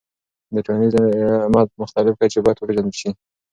د 0.53 0.55
ټولنیز 0.65 0.93
عمل 1.47 1.65
مختلف 1.81 2.13
کچې 2.19 2.39
باید 2.43 2.57
وپیژندل 2.59 2.93
سي. 2.99 3.09